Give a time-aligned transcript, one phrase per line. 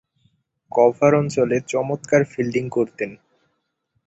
[0.71, 3.11] Cover অঞ্চলে চমৎকার fielding করতেন।